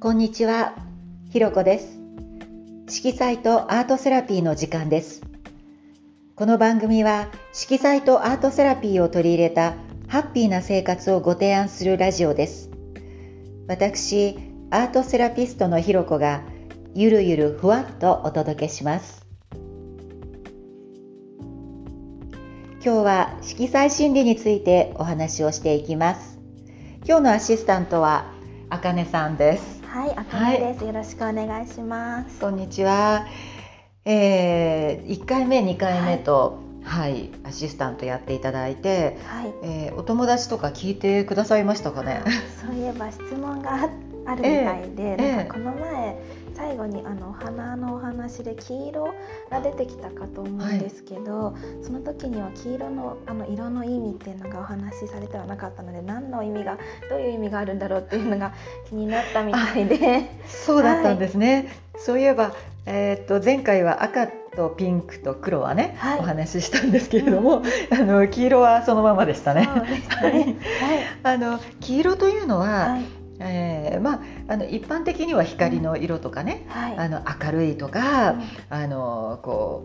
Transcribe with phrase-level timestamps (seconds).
[0.00, 0.76] こんにちは、
[1.28, 1.98] ひろこです。
[2.88, 5.22] 色彩とアートセラピーの時間です。
[6.36, 9.74] この番組は色彩とアートセラピーを取り入れた
[10.06, 12.70] ハッピーな生活をご提案するラジオです。
[13.66, 14.38] 私、
[14.70, 16.42] アートセラピストのひろこが
[16.94, 19.26] ゆるゆるふわっとお届けします。
[22.84, 26.38] 今日は色彩心理についてお話をしていきます。
[27.04, 28.32] 今日のアシスタントは
[28.70, 29.77] あかねさんです。
[29.90, 32.38] はい、あかねです、よろしくお願いします。
[32.40, 33.26] こんにちは。
[34.04, 42.22] えー、1回目、2回目と、はい、アシスタントやっていただいて、はい、えーお友達とか聞いてくださいましたかね？
[42.60, 43.88] そういえば質問があ
[44.28, 46.18] あるみたいで、ええなんかこの前
[46.54, 49.14] 最後にあのお花のお話で黄色
[49.50, 58.52] が出てきたかと思うんですけど、その時には黄色のあの色の意味っていうのがお話しされてはなかったので、何の意味がどういう意味があるんだろうっていうのが
[58.88, 61.68] 気になったみたいで、 そうだったんですね。
[61.96, 62.52] そういえば、
[62.86, 66.18] えーっと前回は赤とピンクと黒はね、はい。
[66.18, 69.68] お話ししたんですけれども、あの黄色はそのままでしたね。
[69.72, 70.56] そうでしたね。
[71.22, 73.04] あの黄色というのは、はい、はい、
[73.40, 78.42] えーまああの一般的には光の色とかね、はい、あの明るいとか、うん。
[78.70, 79.84] あのこ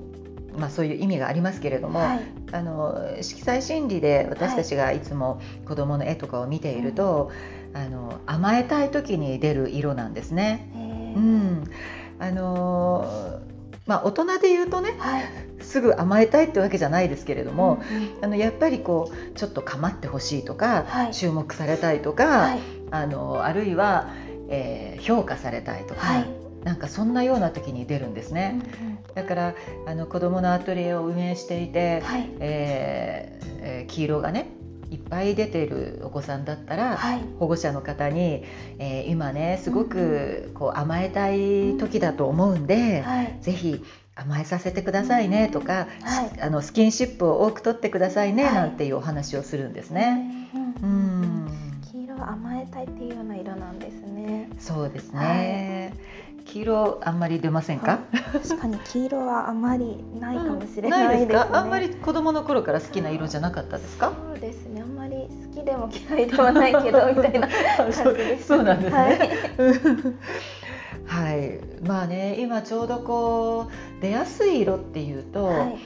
[0.55, 7.31] うまあそういう意味がありますけれども、はい、あの色彩心理で私たちがいつも子供の絵とかを見ていると、
[7.73, 10.69] あの甘えたい時に出る色なんですね。
[10.75, 11.15] えー。
[11.15, 11.63] うん、
[12.19, 13.39] あの
[13.87, 15.23] まあ大人で言うとねはい、
[15.59, 18.23] すぐ甘えたいってわけじゃないですけれども、うんうん。
[18.23, 21.13] あのやっぱりこうちょっと構ってほしいとか、はい。
[21.13, 22.59] 注目されたいとか、はい、
[22.93, 24.07] あのあるいは、
[24.49, 26.25] えー評価されたいとか、はい、
[26.63, 28.61] なんかそんなような時に出るんですうんね。
[29.15, 29.55] だから
[29.85, 34.47] あの子どものアトリエを運営していて、はい、えーえー黄色がね
[34.89, 38.45] いっぱい出ているお子さんだったら、はい、保護者の方に、
[38.77, 43.83] えー今ねすごくこう甘えたい時だと思うんで、はい、ぜひ
[44.15, 46.41] 甘えさせてくださいねとか、はい。
[46.41, 48.53] あのスキンシップを多く取ってくださいね、はい。
[48.53, 50.42] なんていうお話をするんですね。
[54.65, 55.93] そうですね、
[56.45, 57.99] 黄色あんまり出ませんか、
[58.31, 61.51] 確かに黄色はあまりないかもしれなでないいですすね。
[61.51, 61.57] か？
[61.57, 64.13] あんまり子供の頃から好きな色じゃなかったですか？
[64.31, 64.81] そうですね。
[64.81, 67.47] あんまり好きでも嫌いではないけどみたいな
[67.77, 68.47] 感じです。
[68.47, 68.97] そうなんですね。
[68.97, 69.19] はい。
[71.05, 75.77] はい、まあね今ちょうどこう出やすい色っていうと、はい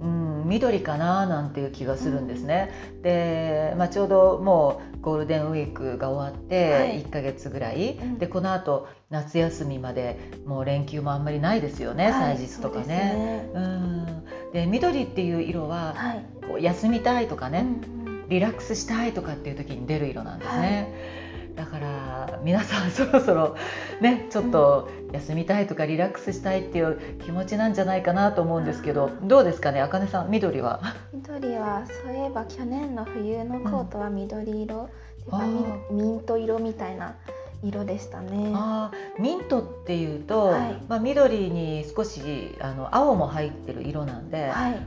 [0.00, 2.70] うん、緑かななんていう気がするんですね。
[3.02, 13.50] で、まあ、ちょうどもうゴールデンウィークが終わってはい1ヶ月ぐらい、うんでこのあと夏休みまでもう連休もあんまりないですよね、はい祭日とかそうね。
[13.54, 16.24] うん、で緑っていう色ははい。
[16.46, 18.00] こう休みたいとかね、うんうん
[18.30, 21.29] リラックスしたいとかっていう時に出る色なんですね。
[21.54, 23.56] だから皆さんそろそろ
[24.00, 30.80] ねちょっと休みたいとかリラックスしたいっていう気持ちなんじゃないかなと思うんですけどどうですかねあかねさん緑は？
[31.12, 34.88] 緑はそういえば去年の冬のコートは緑色、
[35.24, 37.16] てかあミミント色みたいな
[37.62, 38.52] 色でしたね。
[38.54, 40.82] あーミントっていうと、はい。
[40.88, 44.82] まあ、緑に少しあの青も入ってる色なんで、はい。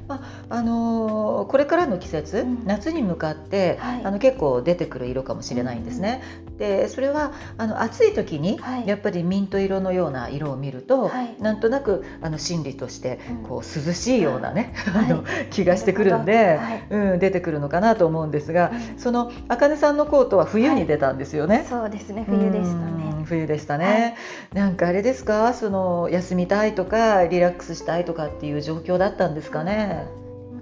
[0.49, 2.65] あのーこれからの季節、うん。
[2.65, 4.01] 夏に向かって、はい。
[4.03, 6.21] あの結構出てくる色かもしれないんですね。
[6.57, 8.87] でそれはあの暑い時に、はい。
[8.87, 11.35] やっぱりミント色のような色を見ると、はい。
[11.39, 13.43] なんとなくあの心理としてうん。
[13.43, 15.05] こう涼しいようなね、はい。
[15.11, 16.87] あの気がしてくるんで、はい。
[16.89, 18.99] うん、出てくるのかなと思うんですが、うん。
[18.99, 21.65] そのあかねさんのコートは冬に出たんですよね。
[21.69, 22.25] そうですね。
[22.27, 23.25] 冬でしたうんね。
[23.25, 24.15] 冬でしたね、
[24.53, 25.53] なんかあれですか？
[25.53, 30.05] その休みたいとかリラックスしたいとかっていう状況だったんですかね？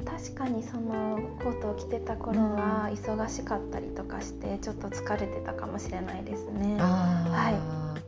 [0.06, 6.78] 確かにそのコートを着てた頃は忙しかったりとかしてちょっと疲れてたかもしれないですね。
[6.80, 8.02] あー。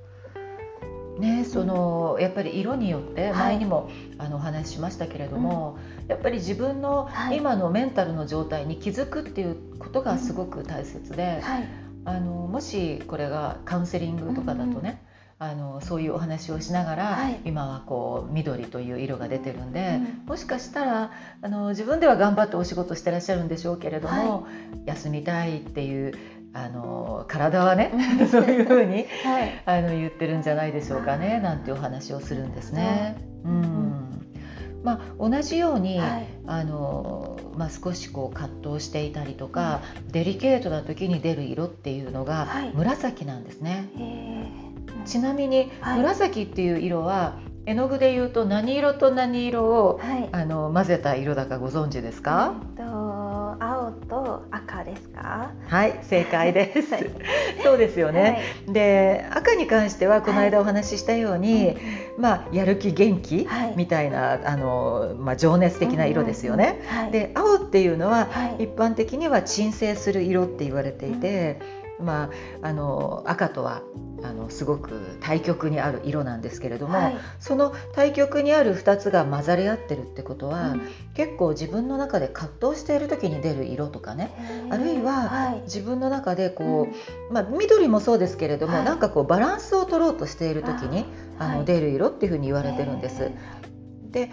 [1.19, 3.33] ね、そのやっぱり色によってはい。
[3.33, 5.77] 前にも、あのお話ししましたけれども、
[6.07, 7.37] やっぱり自分のはい。
[7.37, 11.63] 今のメンタルの状態に気づくっていうことがすごく大切で、はい。
[12.05, 15.01] あのもしこれがカウンセリングとかだとね、
[15.39, 17.39] あのそういうお話をしながら、はい。
[17.44, 21.11] 今はこう緑という色が出てるんで、うんもしかしたら
[21.41, 24.47] あの自分では頑張ってお仕事してらっしゃるんでしょうけれども、
[24.85, 26.13] 休みたいっていう
[26.53, 28.27] あの体はねうん。
[28.29, 29.63] そういうふうにはい。
[29.65, 33.17] あの言ってるんじゃないでしょうかねなんてお話をするんですね。
[33.44, 33.94] うん。
[34.83, 36.27] まあ、同じように、はい。
[36.45, 42.71] あのまあ、少しこう葛藤していたりとか、デリケートな時に出る色っていうのがはい。
[42.73, 43.89] 紫なんですね。
[43.97, 45.03] えー。
[45.05, 46.00] ちなみに、はい。
[46.00, 50.29] 紫っていう色は絵の具で言うと何色と何色をはい。
[50.31, 53.22] あの混ぜた色だかご存知ですか、えっと
[53.59, 55.51] 青と赤でですか？
[55.67, 56.89] はい正解です、
[57.63, 61.75] そうですよね、で赤に関してはこの間お話ししたように、
[62.17, 63.73] まあやる気元気はい。
[63.75, 67.03] みたいなあの、まあ、情熱的な色ですよね、うんうんうん。
[67.03, 68.65] はい、で青っていうのははい。
[68.65, 71.59] 一般的には鎮静する色って言われていて、
[72.03, 72.29] ま
[72.61, 73.81] あ、あの赤とは
[74.23, 77.15] あのすごく対極にある色なんですけれども、はい。
[77.39, 80.81] その対極にある2つが混ざり合ってるってことは、うん。
[81.13, 84.31] 結構自分の中で葛藤している時に出る色とかね
[84.71, 85.61] あるいははい。
[85.63, 86.89] 自分の中でこ
[87.29, 88.85] う、まあ、緑もそうですけれども、はい。
[88.85, 91.06] なんかこうバランスを取ろうとしている時に
[91.39, 91.65] あのはい。
[91.65, 93.31] 出る色っていうふうに言われてるんです。
[94.11, 94.29] で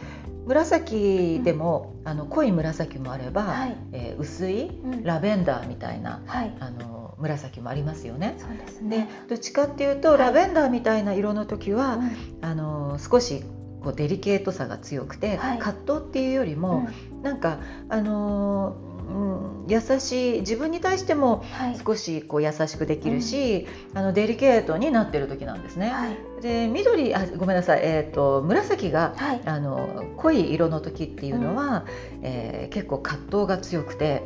[0.46, 3.76] 紫でも、あの濃い紫もあれば、はい。
[3.92, 5.02] えー薄いうん。
[5.02, 6.54] ラベンダーみたいなはい。
[6.60, 8.34] あの紫もありますよね。
[8.38, 10.18] そうですでねどっちかっていうと、はい。
[10.18, 12.10] ラベンダーみたいな色の時は、うん。
[12.42, 13.42] あの少し
[13.82, 15.58] こうデリケートさが強くて、はい。
[15.58, 16.88] 葛藤っていうよりも、
[17.22, 17.58] なんか
[17.88, 20.40] あのーうん、優しい。
[20.40, 21.78] 自分に対してもはい。
[21.84, 25.90] 少しこう優しくできるし、あのデリケートになってる時なんですね。
[25.90, 26.16] はい。
[26.42, 29.40] で緑あごめんなさい、えー、と紫がはい。
[29.44, 31.84] あの濃い色の時っていうのは、
[32.22, 34.24] えー結構葛藤が強くて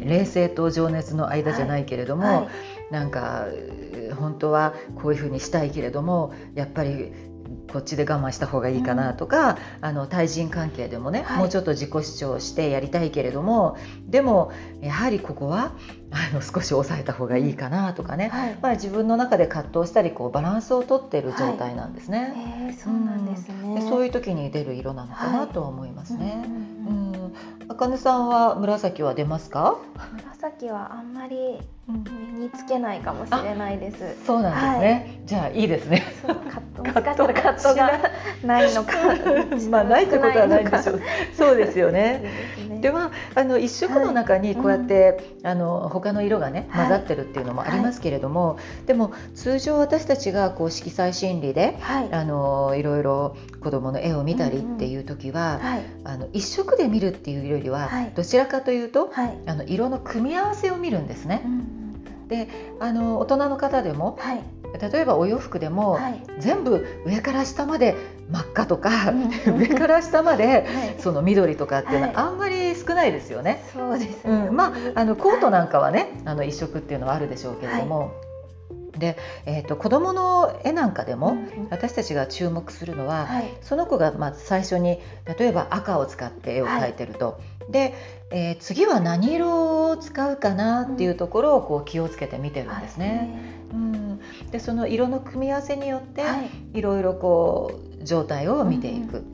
[0.00, 2.42] 冷静と情熱の間じゃないけれども、は
[2.90, 2.92] い。
[2.92, 7.12] なんかう本当はこういうふうにしたいけれどもやっぱり
[7.72, 11.38] こっちで我慢した方がいいかなとか、あの対人関係でもね、はい。
[11.38, 13.76] もうちょっと自己主張してやりたいけれども
[14.06, 15.72] でもやはりここは
[16.10, 22.34] あの少し抑えた方がいいかなとかね、はいまあ、自分の中で葛藤したりこうバランスをとっている状態なんですね。
[22.36, 26.42] えーそうなんですねでそういう時に出る色なのかなとは思いますね。
[26.44, 27.34] うんうんううんん、
[27.68, 29.76] あかねさんは紫は出ますか？
[30.16, 34.16] 紫はあんまり身につけないかもしれないです。
[34.26, 35.20] そうなんですね。
[35.24, 36.02] じゃあいいですね。
[36.22, 38.00] そう葛藤もしかしたら葛藤が
[38.44, 38.92] ないのか
[39.70, 41.00] まあないってことはないんでしょ少う。
[41.36, 42.20] そうですよね。
[42.22, 46.88] ですねではあの一色の中にこうやって、あの他の色がねはい。
[46.88, 52.12] 混ざってるっていうのもありますけれども、でも通常私たちがこう色彩心理ではい。
[52.12, 55.82] あのいろいろ子供の絵を見たりっていう時は、はい。
[56.04, 58.12] あの一色で見るっていうよりは、はい。
[58.14, 59.38] どちらかというとはい。
[59.46, 61.42] あの色の組み合わせを見るんですね。
[61.44, 61.48] う。
[61.48, 61.76] ん
[62.80, 64.42] あの大人の方でもはい
[64.92, 66.22] 例えばお洋服でも、はい。
[66.40, 67.94] 全部上から下まで
[68.30, 69.30] 真っ赤とか、うん。
[69.58, 70.66] 上から下まではい。
[70.98, 72.14] その緑とかっていうのはい。
[72.16, 73.62] はあんまり少ないですよね。
[73.72, 74.48] そうですうね。
[74.48, 78.12] ん、まああのコートなんかかはね、あの一色っていうのはあるでしょうけれども、
[78.96, 81.36] で、えー、と子供の絵なんかでも、
[81.70, 83.54] 私たちが注目するのは、はい。
[83.60, 85.00] その子がまあ最初に
[85.38, 87.94] 例えば赤を使って絵を描いてると、で、
[88.30, 93.28] えー次は何色を使うかなっていうところをこう気をつけて見てるんですね。
[93.72, 94.05] うん、
[94.50, 99.24] でその色の組み合わせによって、はいいろいろこう状態を見ていく。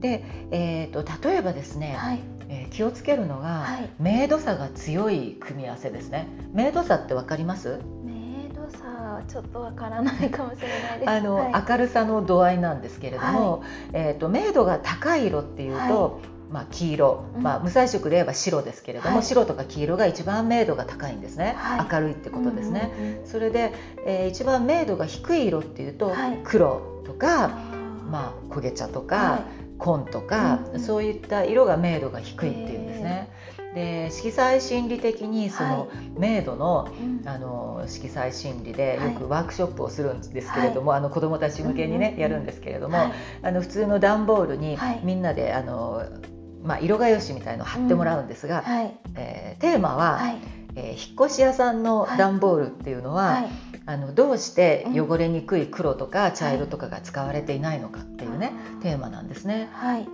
[0.00, 6.28] で、えー、と例えばですね、はいえー気をつけるのが、はい明度差が強い組み合わせですね。
[6.52, 7.80] 明度差ってわかります？
[8.04, 11.10] 明度差はちょっとわからないかもしれないです。
[11.10, 13.62] あの、はい明るさの度合いなんですけれども、
[13.92, 16.20] えっ、と明度が高い色っていうと、
[16.50, 17.42] まあ黄色、うん。
[17.42, 19.24] まあ無彩色で言えば白ですけれども、はい。
[19.24, 21.54] 白とか黄色が一番明度が高いんですね。
[21.56, 21.86] はい。
[21.90, 22.92] 明るいってことですね。
[22.98, 23.26] うんうんうん。
[23.26, 23.72] それで、
[24.06, 27.48] えー一番明度が低い色っていうと、はい黒とか、あ
[28.10, 29.44] まあ焦げ茶とか、は
[29.78, 30.80] 紺とか、うんうん。
[30.80, 33.30] そういった色が明度が低いっていうんですね。
[33.74, 37.28] で色彩心理的にその明度のいうん。
[37.28, 39.12] あの色彩心理ではい。
[39.12, 43.12] よくワークショップをするんですけれども、あの子どもたち向けにね、やるんですけれども、はい。
[43.42, 45.00] あの普通の段ボールにはい。
[45.04, 46.02] みんなであの、
[46.66, 48.98] まあ、色画用紙みたいのを貼ってもらうんですが、はい。
[49.14, 50.38] えーテーマは、はい。
[50.74, 53.48] えー引っ越し屋さんの段ボールっていうのは、はい。
[53.86, 55.10] あのどうしてうん。
[55.10, 59.68] 汚れにくい黒とか茶色とかが使われていないのかっていうね、テーマなんですね。
[59.72, 60.08] はい。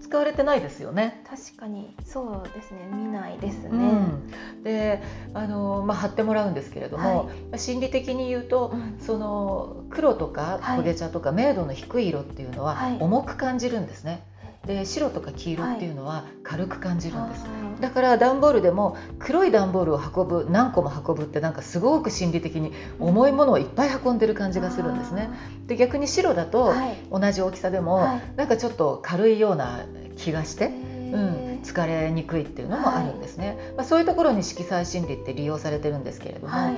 [0.00, 1.22] 使われてないですよね。
[1.28, 2.88] 確かにそうですね。
[2.90, 3.70] 見ないですね。
[3.70, 5.02] うん、で
[5.34, 8.96] あの、まあ、貼ってもらうんですけれども、まあ心理的に言うと、うん。
[8.98, 10.80] その黒とかはい。
[10.80, 12.96] 焦げ茶とか明度の低い色っていうのははい。
[12.98, 14.26] 重く感じるんですね。
[14.66, 17.44] で白とか黄色っていうのは軽く感じるんです。
[17.44, 17.80] あー。
[17.80, 25.30] だから段ボールでも黒い段ボールを運ぶ何個も運ぶってなんかすごく心理的に重いものをいっぱい運んでる感じがするんですね。
[25.66, 26.96] で逆に白だとはい。
[27.10, 28.20] 同じ大きさでもはい。
[28.36, 29.86] なんかちょっと軽いような
[30.16, 36.76] 気がして、へうーん、疲れにくいっていうのもあるんですね、まあ、そういうところに色彩心理って利用されてるんですけれども、はい。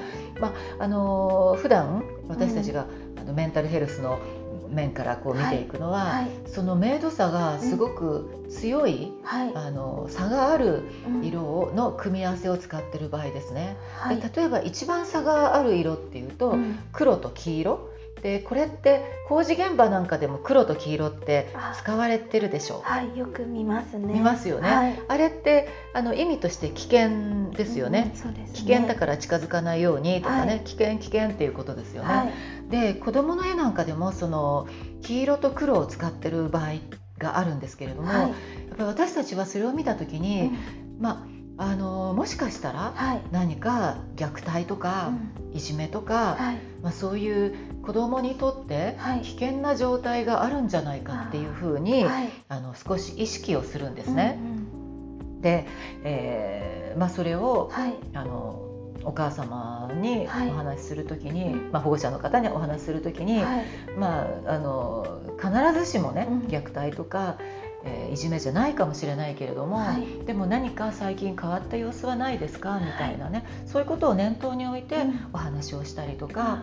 [0.79, 2.87] あのー普段私たちが、
[3.21, 4.21] あのメンタルヘルスの
[4.69, 9.53] 面からこう見ていくのは、はいその明度差がすごく強い、はい。
[9.55, 11.25] あの差があるうん。
[11.25, 14.21] 色をの組み合わせを使ってる場合ですね、はい。
[14.21, 16.79] で例えば一番差がある色っていうと、うん。
[16.93, 17.92] 黒と黄色
[18.23, 21.73] でこれって工事現場なんかでも黒と黄色ってあ。
[21.77, 24.15] 使われてるでしょはいよく見ますね。
[24.15, 24.69] 見ますよね。
[24.69, 25.03] はい。
[25.09, 28.13] あれってあの意味として危険ですよね。
[28.15, 28.55] うん、そうですね。
[28.55, 30.61] 危険だから近づかないようにとかね、はい。
[30.61, 32.71] 危険危険っていうことですよね、はい。
[32.71, 34.69] で子供の絵なんかでもその
[35.03, 36.75] 黄色と黒を使ってる場合
[37.19, 38.21] があるんですけれども、はい。
[38.21, 38.31] やっ
[38.77, 40.53] ぱり私たちはそれを見た時に、
[41.01, 43.21] まああのもしかしたらはい。
[43.33, 45.11] 何か虐待とか、
[45.53, 46.57] いじめとか、はい。
[46.83, 49.21] まあ、そういう子供にとってはい。
[49.23, 52.29] 危険な状態があるんじゃないかっていうふうに、はい。
[52.49, 54.39] あの少し意識をするんですね。
[54.41, 55.67] うんで、
[56.05, 57.95] えーまあ、それをうんはい。
[58.15, 58.69] あの
[59.05, 60.51] お母様にはい。
[60.51, 61.73] お話しするときに、うん。
[61.73, 63.65] まあ、保護者の方にお話しするときに、はい。
[63.99, 66.39] まあ、あの必ずしもね、うん。
[66.49, 67.37] 虐待とか、
[67.85, 70.25] えーいじめじゃないかもしれないけれども、はい。
[70.27, 72.79] でも何か最近変わった様子はないですか？
[72.79, 75.31] みたいなね、そういうことを念頭に置いてうん。
[75.33, 76.63] お話をしたりとか、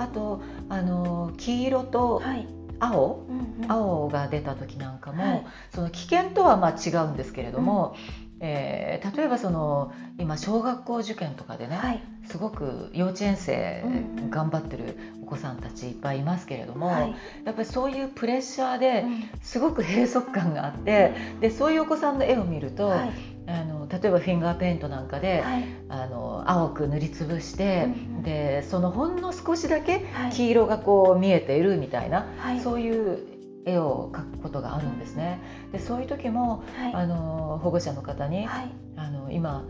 [0.00, 2.46] あとあの黄色とはい。
[2.82, 3.70] 青、うんうん。
[3.70, 5.44] 青が出た時なんかも、はい。
[5.68, 7.92] その危険とはまあ違うんですけれども、
[8.40, 12.02] えー例えばその今小学校受験とかでね、はい。
[12.24, 13.96] すごく幼稚園生うんう
[14.28, 14.30] ん。
[14.30, 17.14] 頑張ってるお子さんたちいっぱいいますけれども、はい。
[17.44, 19.24] やっぱりそういうプレッシャーでうん。
[19.42, 23.12] すごく閉塞感があってでそういうお子さんの絵を見ると、はい
[23.50, 25.64] あの例えばフィンガーペイントなんかで、はい。
[25.88, 28.22] あの青く塗りつぶして、うんうん。
[28.22, 30.30] でそのほんの少しだけはい。
[30.32, 32.60] 黄色がこう見えているみたいな、はい。
[32.60, 33.18] そういう
[33.66, 35.40] 絵を描くことがあるんですね。
[35.72, 36.94] でそういう時もはい。
[36.94, 38.70] あの保護者の方に、はい。
[38.96, 39.64] あの今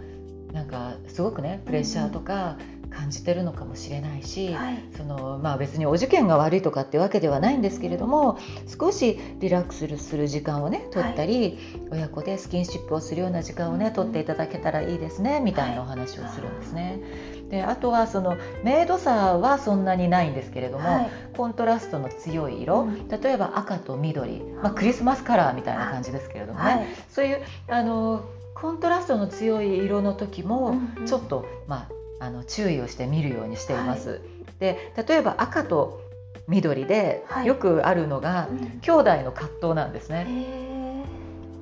[0.52, 2.56] なんかすごくねプレッシャーとか
[2.90, 4.84] 感じてるのかもしれないし、はい。
[4.96, 11.58] そのまあ、別にお受験が悪いとかってわけではないんですけれども少しリラックスする時間をね取ったり、
[11.90, 17.00] 親子でスキンシップをするような時間をね取っていただけたらいいですねみたいなお話をするんですね。
[17.48, 21.10] であとはその明度差はそんなにないんですけれども、はい。
[21.36, 23.08] コントラストの強い色、うん。
[23.08, 26.86] 例えば赤と緑、まあ、クリスマスカラーみたいな感じですけれどもね、はい。
[27.08, 30.74] そういうあのコントラストの強い色の時も
[31.06, 34.20] ちょっと、まあ、あの注意をして見るようにしています。
[34.58, 36.02] で例えば赤と
[36.46, 37.46] 緑ではい。
[37.46, 38.80] よくあるのが、うん。
[38.80, 40.26] 兄弟の葛藤なんですね。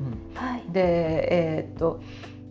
[0.01, 0.35] うん。
[0.35, 0.65] はい。
[0.71, 2.01] でえーっと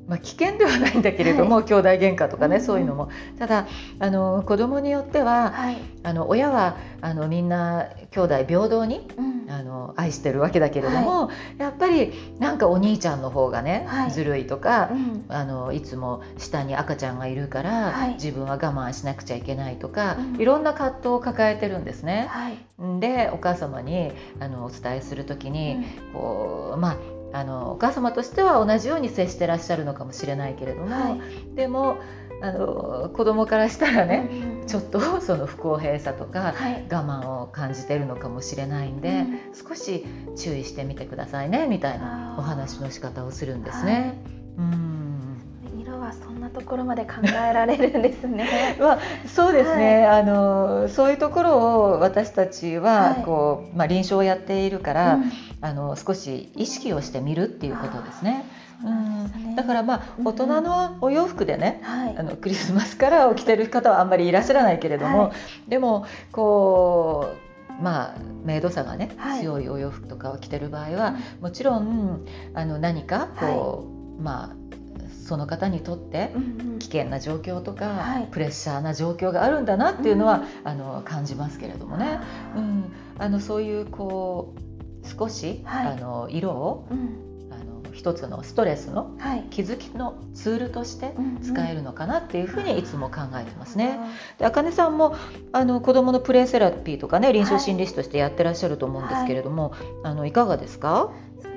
[0.07, 2.65] まあ、危険ではないんだけれども、兄弟喧嘩とかね、うんうん。
[2.65, 3.09] そういうのも。
[3.37, 3.67] ただ
[3.99, 5.77] あの子供によってははい。
[6.03, 9.37] あの親はあのみんな兄弟平等にうん。
[9.49, 14.11] あの愛してるわけだけれども、やっぱりなんかお兄ちゃんの方がね、はい。
[14.11, 15.25] ずるいとか、うん。
[15.29, 18.13] あのいつも下に赤ちゃんがいるから、はい。
[18.13, 20.41] 自分は我慢しなくちゃいけないとか、うん。
[20.41, 22.27] いろんな葛藤を抱えてるんですね。
[22.29, 22.57] はい。
[22.99, 26.97] でお母様にあのお伝えする時に、こうまあ
[27.33, 31.55] あのお母様としては同じように接してらっしゃるのかもしれないけれども、はい。
[31.55, 31.97] でも
[32.41, 36.85] あの子供からしたらね、うんうんちょっと その不公平さとか、はい。
[36.91, 39.39] 我慢を感じてるのかもしれないんで、うん。
[39.53, 40.05] 少し
[40.35, 44.21] 注意してみてくださいねみたいなお話の仕方をするんですね。
[44.57, 45.06] うん。
[45.06, 45.06] 色
[46.07, 48.47] はそんなところまで考えられるんですね。
[48.79, 53.23] まあ、そうですね、あのそういうところを私たちははい。
[53.23, 55.31] こう、まあ、臨床をやっているから、うん。
[55.59, 58.45] あの少し意識をしてみるっていうことですね。
[58.79, 60.27] そうなんだからまあうん。
[60.27, 62.15] 大人のお洋服でね、はい。
[62.17, 65.27] あのクリスマスカラーを着てる方はあんまりいらっしゃらないけれども、は
[65.67, 65.69] い。
[65.69, 67.33] でもこ
[67.79, 69.41] うまあ明度差がね、はい。
[69.41, 73.87] 強いお洋服とかを着てる場合はもちろんあの何かこ
[74.19, 74.76] う、まあ
[75.09, 76.31] その方にとって
[76.79, 78.27] 危険な状況とか、はい。
[78.31, 82.19] プレッシャーな状況があるんだなっていうのは、あの感じますけれどもね、
[82.55, 84.55] うん、あのそういうこ
[85.03, 85.87] う少し、はい。
[85.93, 86.87] あの色を
[87.93, 89.43] 一つのストレスのはい。
[89.49, 92.83] 気づきのツールとして使えるるのかなっていうふうにい。
[92.83, 93.99] つも考えてますね。
[94.37, 95.15] で、あかねさんも
[95.51, 99.73] あの子どものプレイセラピーとかね臨床心理士としてやってらっしゃると思うんですけれども、
[100.03, 101.11] い、あのいかがですか？
[101.41, 101.51] そう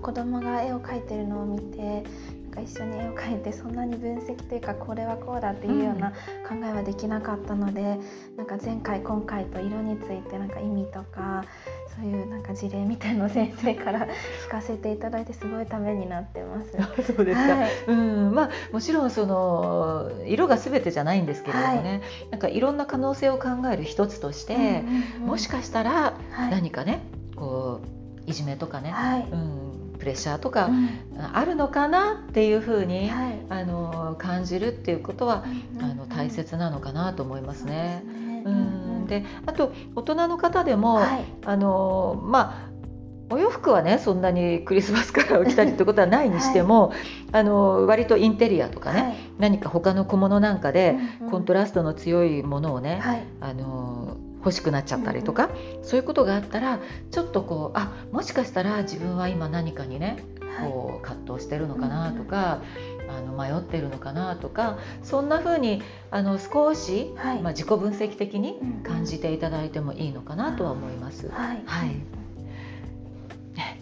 [0.00, 2.04] 子供が絵を描いてるのを見て
[2.44, 7.98] なんか一緒に絵を描いてそんなに分析というかこれはこうだっていうような考えはできなかったので、
[8.36, 11.44] なんか前回今回と色についてなんか意味とか
[11.94, 14.08] そういうなんか事例みたいのを先生から
[14.46, 16.72] 聞かせていただいてすごいためになってます。
[17.14, 17.54] そうですか。
[17.54, 17.70] はい。
[17.86, 22.00] うん、まあもちろんその色が全てじゃないんですけれどもね、
[22.32, 25.26] なんかいろんな可能性を考える一つとして、うんうんうん。
[25.28, 26.50] もしかしたらはい。
[26.50, 27.02] 何かね、
[27.36, 27.80] こ
[28.26, 29.28] ういじめとかね、はい。
[29.30, 29.69] うん、
[30.00, 30.88] プレッシャーとかうん。
[31.32, 33.38] あるのかなっていうふうに、はい。
[33.50, 35.44] あの感じるっていうことは、
[35.80, 38.02] あの大切なのかなと思いますね。
[38.42, 41.24] そうん、であと大人の方でも、はい。
[41.44, 42.70] あのまあ
[43.32, 46.92] お洋服はねそんなにクリスマスカラーを着たりってことはないにしても、
[47.32, 49.16] あの割とインテリアとかね、はい。
[49.38, 50.96] 何か他の小物なんかで、
[51.30, 53.22] コントラストの強いものをね、はい。
[53.40, 55.50] あの欲しくなっちゃったりとか、
[55.82, 56.80] そういうことがあったら
[57.10, 60.22] ちょっとこうあもしかしたら自分は今何かにね
[60.60, 62.62] こう葛藤してるのかなとか、
[63.08, 71.28] あの迷ってるのかなとかそんな風にあの少し、はい、まあ、自己分析的に感じていただいてもいいのかなとは思います。
[71.28, 71.96] はい、はい、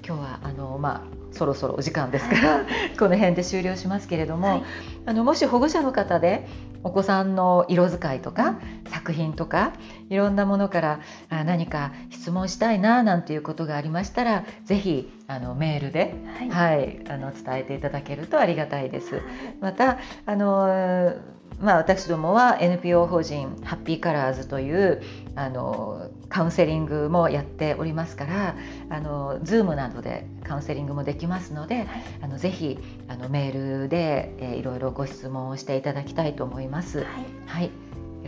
[0.06, 2.66] 今日はあの、まあそろそろお時間ですから、
[2.98, 4.62] この辺で終了しますけれども、はい、
[5.06, 6.48] あのもし保護者の方で
[6.84, 8.50] お子さんの色使いとか、
[8.84, 9.72] うん、作品とか
[10.08, 19.20] いろんなものからあ何か質問したいななんていうことがありましたらぜひあのメールで、はい、はい、あの伝えていただけるとありがたいです。
[19.60, 21.14] またあの
[21.60, 25.02] まあ、私どもは NPO 法人ハッピーカラーズという
[25.34, 28.56] あのカウンセリングもやっておりますから
[28.90, 31.86] あの Zoom などでカウンセリングもできますので、
[32.22, 32.78] あのぜひ
[33.08, 37.00] あのメールで、えー、いろいろご質問をしていただきたいと思います。
[37.00, 37.06] はい、
[37.46, 37.70] はい、よ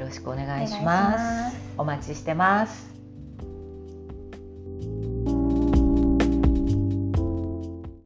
[0.07, 1.57] ろしくお願いします。
[1.79, 2.91] お待ちしてます。